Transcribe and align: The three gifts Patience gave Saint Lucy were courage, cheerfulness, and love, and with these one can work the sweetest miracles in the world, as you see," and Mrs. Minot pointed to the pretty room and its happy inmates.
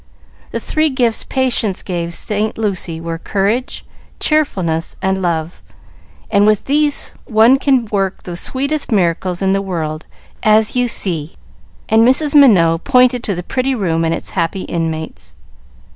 The 0.49 0.59
three 0.59 0.89
gifts 0.89 1.23
Patience 1.23 1.83
gave 1.83 2.15
Saint 2.15 2.57
Lucy 2.57 2.99
were 2.99 3.19
courage, 3.19 3.85
cheerfulness, 4.19 4.95
and 4.99 5.21
love, 5.21 5.61
and 6.31 6.47
with 6.47 6.65
these 6.65 7.13
one 7.25 7.59
can 7.59 7.85
work 7.91 8.23
the 8.23 8.35
sweetest 8.35 8.91
miracles 8.91 9.43
in 9.43 9.51
the 9.51 9.61
world, 9.61 10.07
as 10.41 10.75
you 10.75 10.87
see," 10.87 11.35
and 11.87 12.03
Mrs. 12.03 12.33
Minot 12.33 12.83
pointed 12.83 13.21
to 13.25 13.35
the 13.35 13.43
pretty 13.43 13.75
room 13.75 14.03
and 14.03 14.11
its 14.15 14.31
happy 14.31 14.61
inmates. 14.63 15.35